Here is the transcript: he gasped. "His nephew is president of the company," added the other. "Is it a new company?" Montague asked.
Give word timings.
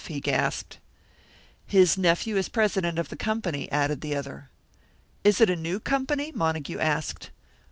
he 0.07 0.19
gasped. 0.19 0.79
"His 1.67 1.95
nephew 1.95 2.35
is 2.35 2.49
president 2.49 2.97
of 2.97 3.09
the 3.09 3.15
company," 3.15 3.71
added 3.71 4.01
the 4.01 4.15
other. 4.15 4.49
"Is 5.23 5.39
it 5.39 5.49
a 5.51 5.55
new 5.55 5.79
company?" 5.79 6.31
Montague 6.31 6.79
asked. 6.79 7.29